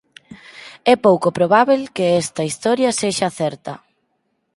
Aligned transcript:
É 0.91 0.95
pouco 1.05 1.33
probábel 1.37 1.81
que 1.95 2.05
esta 2.23 2.43
historia 2.49 2.97
sexa 3.01 3.29
certa. 3.39 3.73